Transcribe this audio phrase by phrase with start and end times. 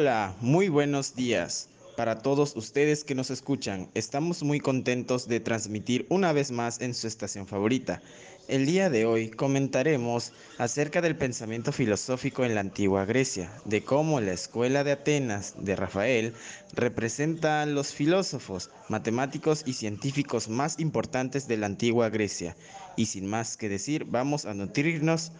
[0.00, 1.68] Hola, muy buenos días.
[1.94, 6.94] Para todos ustedes que nos escuchan, estamos muy contentos de transmitir una vez más en
[6.94, 8.00] su estación favorita.
[8.48, 14.22] El día de hoy comentaremos acerca del pensamiento filosófico en la antigua Grecia, de cómo
[14.22, 16.32] la escuela de Atenas de Rafael
[16.72, 22.56] representa a los filósofos, matemáticos y científicos más importantes de la antigua Grecia.
[22.96, 25.30] Y sin más que decir, vamos a nutrirnos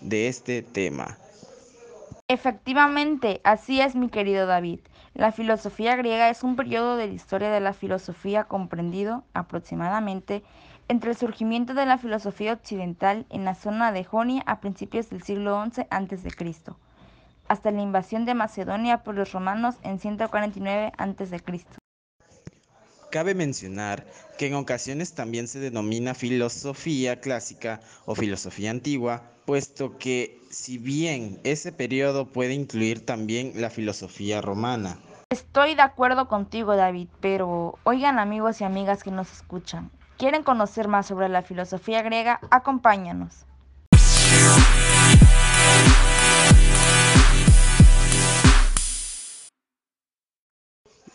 [0.00, 1.18] de este tema.
[2.34, 4.80] Efectivamente, así es mi querido David.
[5.14, 10.42] La filosofía griega es un periodo de la historia de la filosofía comprendido aproximadamente
[10.88, 15.22] entre el surgimiento de la filosofía occidental en la zona de Jonia a principios del
[15.22, 16.28] siglo XI a.C.,
[17.46, 21.64] hasta la invasión de Macedonia por los romanos en 149 a.C.
[23.12, 24.06] Cabe mencionar
[24.38, 31.40] que en ocasiones también se denomina filosofía clásica o filosofía antigua, puesto que si bien
[31.44, 34.98] ese periodo puede incluir también la filosofía romana.
[35.30, 40.88] Estoy de acuerdo contigo, David, pero oigan amigos y amigas que nos escuchan, ¿quieren conocer
[40.88, 42.40] más sobre la filosofía griega?
[42.50, 43.46] Acompáñanos.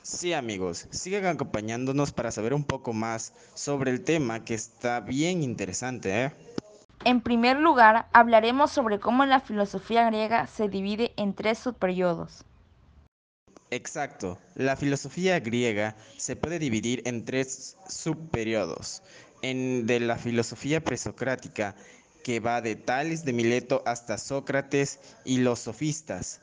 [0.02, 5.44] Sí amigos, sigan acompañándonos para saber un poco más sobre el tema que está bien
[5.44, 6.26] interesante.
[6.26, 6.32] ¿eh?
[7.05, 12.44] En primer lugar, hablaremos sobre cómo la filosofía griega se divide en tres subperiodos.
[13.72, 19.02] Exacto, la filosofía griega se puede dividir en tres subperiodos.
[19.42, 21.75] En de la filosofía presocrática,
[22.23, 26.42] que va de Tales de Mileto hasta Sócrates y los sofistas.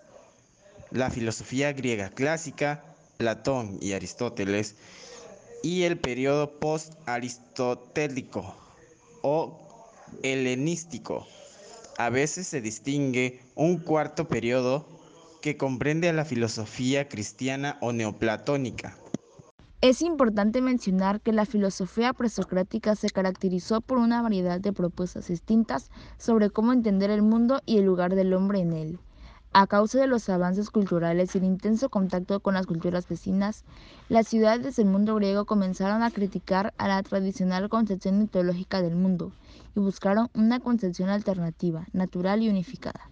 [0.91, 2.83] La filosofía griega clásica,
[3.19, 4.77] Platón y Aristóteles,
[5.63, 8.55] y el periodo post-aristotélico
[9.23, 9.66] o
[10.23, 11.27] helenístico.
[11.99, 14.87] A veces se distingue un cuarto periodo
[15.41, 18.97] que comprende a la filosofía cristiana o neoplatónica.
[19.81, 25.91] Es importante mencionar que la filosofía presocrática se caracterizó por una variedad de propuestas distintas
[26.19, 28.99] sobre cómo entender el mundo y el lugar del hombre en él.
[29.53, 33.65] A causa de los avances culturales y el intenso contacto con las culturas vecinas,
[34.09, 39.33] las ciudades del mundo griego comenzaron a criticar a la tradicional concepción mitológica del mundo
[39.77, 43.11] y buscaron una concepción alternativa, natural y unificada.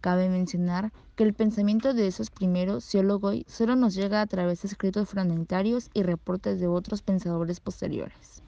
[0.00, 4.68] Cabe mencionar que el pensamiento de esos primeros sociólogos solo nos llega a través de
[4.68, 8.43] escritos fragmentarios y reportes de otros pensadores posteriores.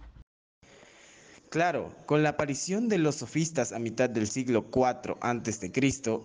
[1.48, 5.72] Claro, con la aparición de los sofistas a mitad del siglo IV a.C.,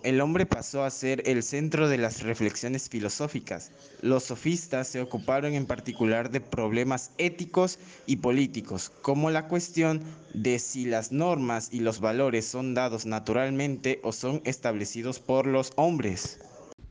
[0.02, 3.70] el hombre pasó a ser el centro de las reflexiones filosóficas.
[4.00, 10.02] Los sofistas se ocuparon en particular de problemas éticos y políticos, como la cuestión
[10.34, 15.72] de si las normas y los valores son dados naturalmente o son establecidos por los
[15.76, 16.40] hombres.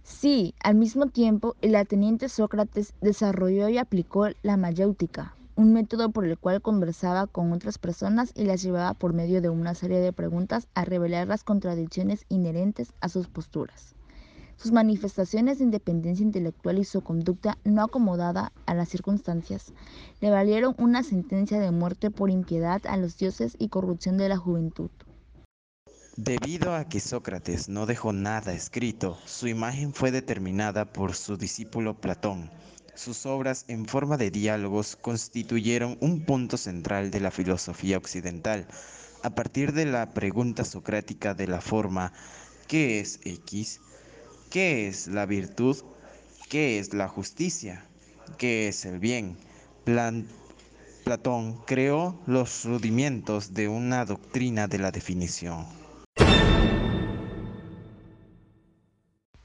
[0.03, 6.25] Sí, al mismo tiempo, el ateniente Sócrates desarrolló y aplicó la mayéutica, un método por
[6.25, 10.13] el cual conversaba con otras personas y las llevaba por medio de una serie de
[10.13, 13.95] preguntas a revelar las contradicciones inherentes a sus posturas.
[14.57, 19.73] Sus manifestaciones de independencia intelectual y su conducta no acomodada a las circunstancias
[20.19, 24.37] le valieron una sentencia de muerte por impiedad a los dioses y corrupción de la
[24.37, 24.91] juventud.
[26.17, 31.95] Debido a que Sócrates no dejó nada escrito, su imagen fue determinada por su discípulo
[31.99, 32.51] Platón,
[32.95, 38.67] sus obras en forma de diálogos constituyeron un punto central de la filosofía occidental.
[39.23, 42.13] A partir de la pregunta socrática de la forma
[42.67, 43.79] ¿qué es X?
[44.49, 45.77] ¿Qué es la virtud?
[46.49, 47.85] ¿Qué es la justicia?
[48.37, 49.37] ¿Qué es el bien?
[51.03, 55.80] Platón creó los rudimentos de una doctrina de la definición.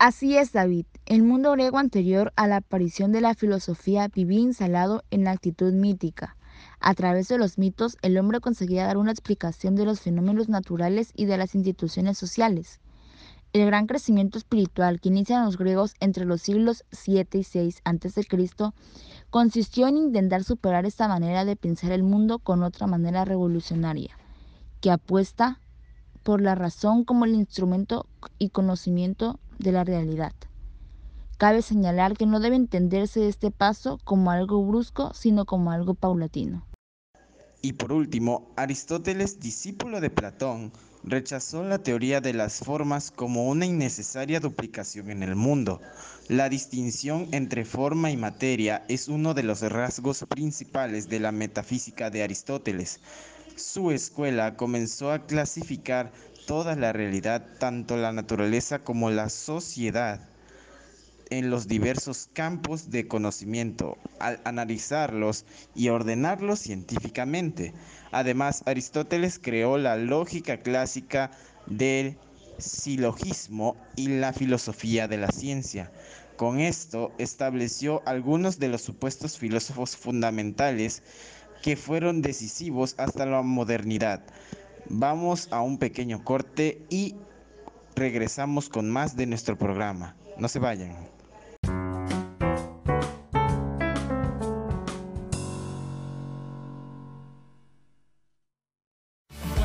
[0.06, 0.86] Así es, David.
[1.04, 5.72] El mundo griego anterior a la aparición de la filosofía vivía instalado en la actitud
[5.72, 6.36] mítica.
[6.78, 11.10] A través de los mitos, el hombre conseguía dar una explicación de los fenómenos naturales
[11.16, 12.78] y de las instituciones sociales.
[13.52, 18.28] El gran crecimiento espiritual que inician los griegos entre los siglos 7 y 6 a.C.
[19.30, 24.16] consistió en intentar superar esta manera de pensar el mundo con otra manera revolucionaria,
[24.80, 25.58] que apuesta
[26.22, 28.06] por la razón como el instrumento
[28.38, 30.32] y conocimiento de la realidad.
[31.38, 36.66] Cabe señalar que no debe entenderse este paso como algo brusco, sino como algo paulatino.
[37.60, 40.72] Y por último, Aristóteles, discípulo de Platón,
[41.02, 45.80] rechazó la teoría de las formas como una innecesaria duplicación en el mundo.
[46.28, 52.10] La distinción entre forma y materia es uno de los rasgos principales de la metafísica
[52.10, 53.00] de Aristóteles.
[53.56, 56.12] Su escuela comenzó a clasificar
[56.46, 60.30] toda la realidad, tanto la naturaleza como la sociedad,
[61.30, 65.44] en los diversos campos de conocimiento al analizarlos
[65.74, 67.74] y ordenarlos científicamente.
[68.12, 71.32] Además, Aristóteles creó la lógica clásica
[71.66, 72.16] del
[72.58, 75.90] silogismo y la filosofía de la ciencia.
[76.36, 81.02] Con esto estableció algunos de los supuestos filósofos fundamentales
[81.62, 84.22] que fueron decisivos hasta la modernidad.
[84.88, 87.16] Vamos a un pequeño corte y
[87.96, 90.14] regresamos con más de nuestro programa.
[90.38, 90.96] No se vayan.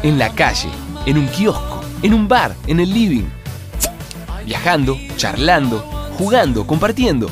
[0.04, 0.70] En la calle,
[1.06, 3.28] en un kiosco, en un bar, en el living.
[4.46, 5.80] Viajando, charlando,
[6.18, 7.30] jugando, compartiendo.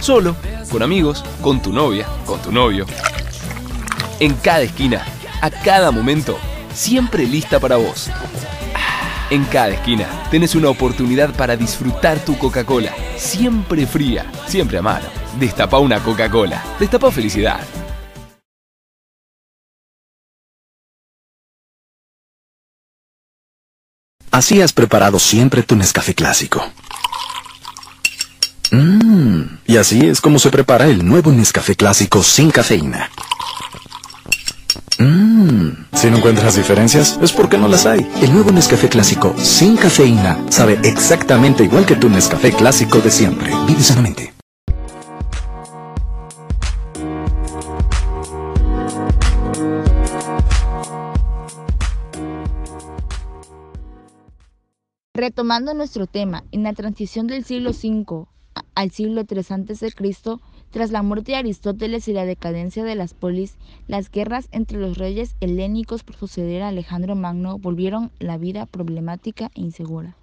[0.00, 0.36] Solo,
[0.70, 2.84] con amigos, con tu novia, con tu novio.
[4.18, 5.02] En cada esquina,
[5.40, 6.36] a cada momento,
[6.80, 8.08] siempre lista para vos.
[9.28, 12.94] En cada esquina tenés una oportunidad para disfrutar tu Coca-Cola.
[13.16, 15.06] Siempre fría, siempre a mano.
[15.38, 16.62] Destapa una Coca-Cola.
[16.80, 17.60] Destapa felicidad.
[24.30, 26.64] Así has preparado siempre tu Nescafé clásico.
[28.70, 33.10] Mmm, y así es como se prepara el nuevo Nescafé clásico sin cafeína.
[35.00, 38.06] Mmm, si no encuentras diferencias, es porque no las hay.
[38.20, 43.50] El nuevo Nescafé clásico sin cafeína sabe exactamente igual que tu Nescafé clásico de siempre.
[43.66, 44.34] Vive sanamente.
[55.14, 58.26] Retomando nuestro tema, en la transición del siglo V
[58.74, 59.92] al siglo III a.C.,
[60.70, 63.56] tras la muerte de Aristóteles y la decadencia de las polis,
[63.88, 69.50] las guerras entre los reyes helénicos por suceder a Alejandro Magno volvieron la vida problemática
[69.54, 70.16] e insegura.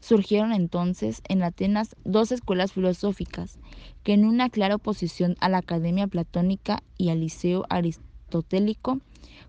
[0.00, 3.58] Surgieron entonces en Atenas dos escuelas filosóficas
[4.04, 9.00] que en una clara oposición a la academia platónica y al liceo aristotélico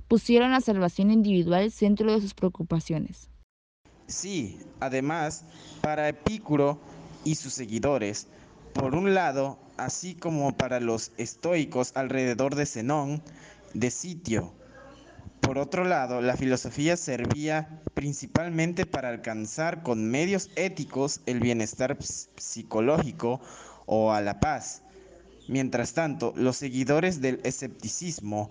[0.07, 3.29] pusieron la salvación individual centro de sus preocupaciones.
[4.07, 5.45] Sí, además,
[5.81, 6.79] para Epicuro
[7.23, 8.27] y sus seguidores,
[8.79, 13.21] por un lado, así como para los estoicos alrededor de Zenón,
[13.73, 14.53] de sitio.
[15.41, 21.97] Por otro lado, la filosofía servía principalmente para alcanzar con medios éticos el bienestar
[22.37, 23.41] psicológico
[23.85, 24.81] o a la paz.
[25.49, 28.49] Mientras tanto, los seguidores del escepticismo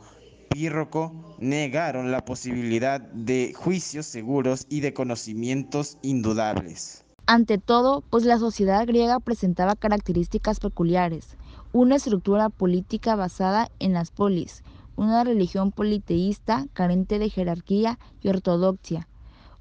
[0.51, 7.08] pírroco negaron la posibilidad de juicios seguros y de conocimientos indudables.
[7.31, 11.37] Ante todo, pues la sociedad griega presentaba características peculiares,
[11.75, 14.63] una estructura política basada en las polis,
[14.97, 19.09] una religión politeísta carente de jerarquía y ortodoxia,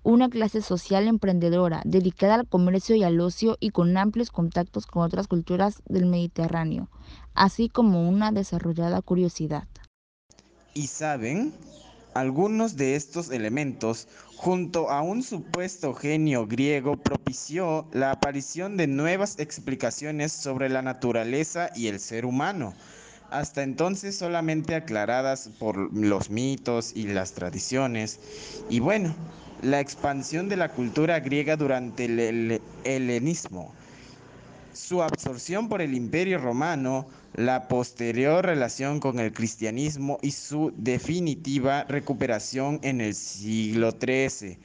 [0.01, 5.03] una clase social emprendedora dedicada al comercio y al ocio y con amplios contactos con
[5.03, 6.87] otras culturas del Mediterráneo,
[7.33, 9.67] así como una desarrollada curiosidad.
[10.73, 11.51] ¿Y saben?
[12.17, 19.37] Algunos de estos elementos, junto a un supuesto genio griego, propició la aparición de nuevas
[19.37, 22.73] explicaciones sobre la naturaleza y el ser humano,
[23.29, 28.19] hasta entonces solamente aclaradas por los mitos y las tradiciones.
[28.67, 29.13] Y bueno,
[29.61, 33.76] la expansión de la cultura griega durante el helenismo
[34.77, 41.83] su absorción por el imperio romano, la posterior relación con el cristianismo y su definitiva
[41.85, 44.59] recuperación en el siglo XIII,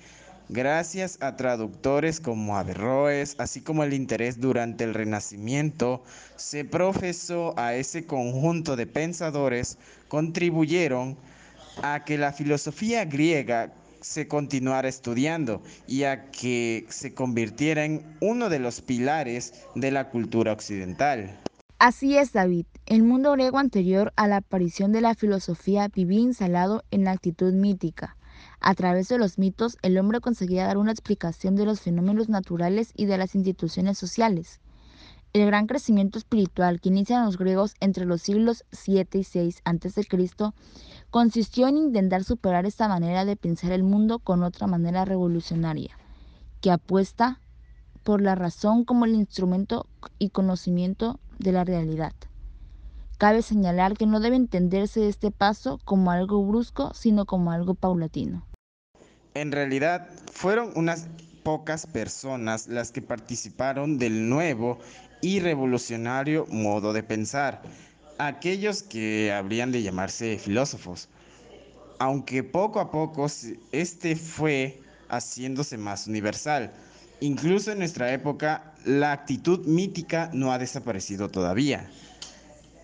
[0.50, 6.04] gracias a traductores como Averroes, así como el interés durante el Renacimiento,
[6.36, 9.78] se profesó a ese conjunto de pensadores,
[10.08, 11.16] contribuyeron
[11.82, 18.48] a que la filosofía griega se continuara estudiando y a que se convirtiera en uno
[18.48, 21.40] de los pilares de la cultura occidental.
[21.78, 22.66] Así es, David.
[22.86, 27.52] El mundo griego anterior a la aparición de la filosofía vivía instalado en la actitud
[27.52, 28.16] mítica.
[28.60, 32.92] A través de los mitos, el hombre conseguía dar una explicación de los fenómenos naturales
[32.96, 34.60] y de las instituciones sociales.
[35.34, 40.06] El gran crecimiento espiritual que inician los griegos entre los siglos 7 y 6 a.C.
[41.08, 45.96] consistió en intentar superar esta manera de pensar el mundo con otra manera revolucionaria,
[46.60, 47.40] que apuesta
[48.02, 49.86] por la razón como el instrumento
[50.18, 52.12] y conocimiento de la realidad.
[53.16, 58.44] Cabe señalar que no debe entenderse este paso como algo brusco, sino como algo paulatino.
[59.32, 61.08] En realidad, fueron unas
[61.42, 64.78] pocas personas las que participaron del nuevo
[65.22, 67.62] y revolucionario modo de pensar,
[68.18, 71.08] aquellos que habrían de llamarse filósofos.
[71.98, 73.26] Aunque poco a poco
[73.70, 76.72] este fue haciéndose más universal.
[77.20, 81.88] Incluso en nuestra época la actitud mítica no ha desaparecido todavía.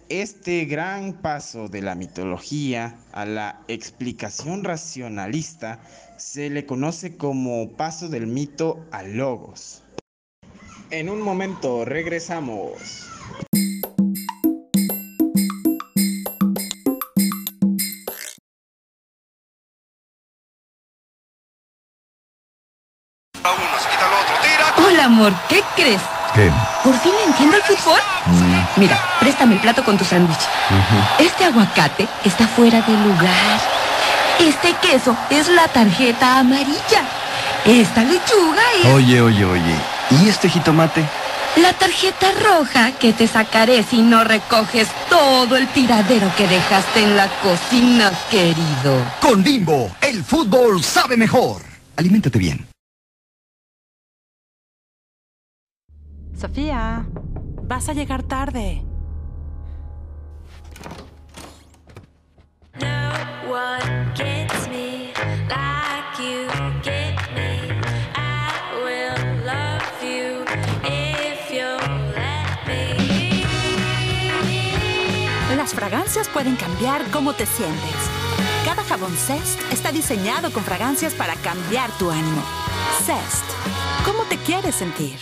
[0.09, 5.81] Este gran paso de la mitología a la explicación racionalista
[6.17, 9.83] se le conoce como paso del mito al logos.
[10.91, 13.05] En un momento regresamos.
[24.79, 26.01] Hola, amor, ¿qué crees?
[26.35, 26.51] ¿Qué?
[26.83, 28.01] ¿Por fin entiendo el fútbol?
[28.77, 30.39] Mira, préstame el plato con tu sándwich.
[31.19, 33.61] Este aguacate está fuera de lugar.
[34.41, 37.03] Este queso es la tarjeta amarilla.
[37.67, 38.87] Esta lechuga es...
[38.87, 39.98] Oye, oye, oye.
[40.11, 41.05] ¿Y este jitomate?
[41.57, 47.17] La tarjeta roja que te sacaré si no recoges todo el tiradero que dejaste en
[47.17, 49.03] la cocina, querido.
[49.21, 51.63] Con Bimbo, el fútbol sabe mejor.
[51.97, 52.67] Aliméntate bien.
[56.39, 57.05] Sofía,
[57.65, 58.85] vas a llegar tarde.
[62.81, 65.13] No one gets me
[65.49, 66.68] like you
[76.33, 77.95] pueden cambiar cómo te sientes.
[78.65, 82.43] Cada jabón Zest está diseñado con fragancias para cambiar tu ánimo.
[83.05, 83.45] Zest,
[84.07, 85.19] ¿cómo te quieres sentir?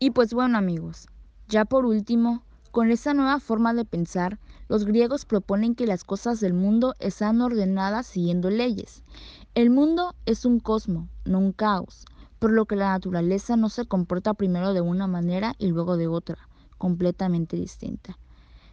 [0.00, 1.06] Y pues bueno amigos,
[1.46, 2.42] ya por último,
[2.72, 7.40] con esta nueva forma de pensar, los griegos proponen que las cosas del mundo están
[7.40, 9.04] ordenadas siguiendo leyes.
[9.54, 12.04] El mundo es un cosmo, no un caos,
[12.40, 16.08] por lo que la naturaleza no se comporta primero de una manera y luego de
[16.08, 18.18] otra, completamente distinta,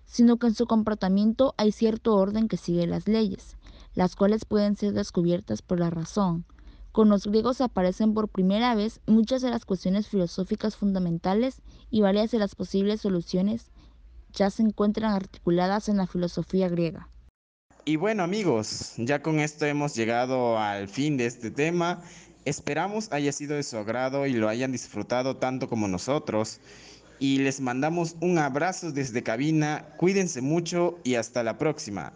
[0.05, 3.57] sino que en su comportamiento hay cierto orden que sigue las leyes,
[3.93, 6.45] las cuales pueden ser descubiertas por la razón,
[6.97, 12.31] con los griegos aparecen por primera vez muchas de las cuestiones filosóficas fundamentales y varias
[12.31, 13.69] de las posibles soluciones
[14.33, 17.09] ya se encuentran articuladas en la filosofía griega.
[17.85, 22.01] Y bueno amigos, ya con esto hemos llegado al fin de este tema.
[22.47, 26.61] Esperamos haya sido de su agrado y lo hayan disfrutado tanto como nosotros.
[27.19, 32.13] Y les mandamos un abrazo desde cabina, cuídense mucho y hasta la próxima.